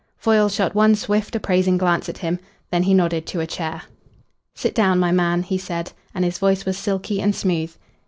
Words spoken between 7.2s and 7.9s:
and smooth.